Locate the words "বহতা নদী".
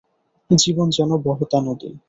1.25-1.89